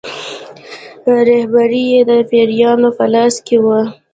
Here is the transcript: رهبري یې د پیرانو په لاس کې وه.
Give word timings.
رهبري 1.27 1.83
یې 1.93 2.01
د 2.09 2.11
پیرانو 2.29 2.89
په 2.97 3.05
لاس 3.13 3.35
کې 3.47 3.57
وه. 3.65 3.81